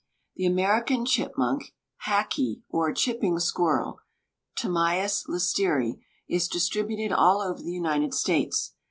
The 0.35 0.47
American 0.47 1.05
chipmunk, 1.05 1.75
hackee, 2.07 2.63
or 2.69 2.91
chipping 2.91 3.37
squirrel 3.37 3.99
(Tamias 4.57 5.27
lysteri) 5.27 6.01
is 6.27 6.47
distributed 6.47 7.13
all 7.13 7.39
over 7.39 7.61
the 7.61 7.71
United 7.71 8.15
States. 8.15 8.73